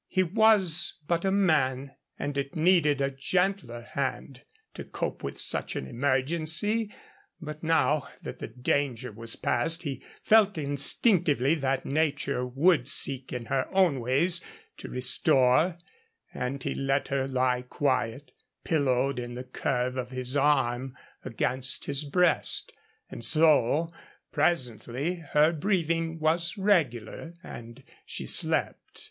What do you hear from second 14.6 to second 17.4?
to restore, and he let her